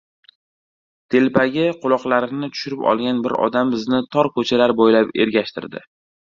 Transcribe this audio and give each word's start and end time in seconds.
Telpagi 1.15 1.65
quloqlarini 1.83 2.49
tushirib 2.55 2.81
olgan 2.93 3.19
bir 3.27 3.37
odam 3.49 3.75
bizni 3.75 4.01
tor 4.17 4.31
ko‘chalar 4.39 4.75
bo‘ylab 4.81 5.13
ergashtirdi. 5.29 5.85